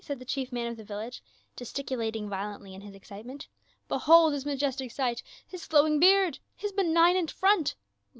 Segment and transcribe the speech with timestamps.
[0.03, 1.21] said the chief man of the village,
[1.55, 3.47] gesticulating violently in his excitement."
[3.87, 7.75] Be hold his majestic height, his flowing beard, his benig nant front.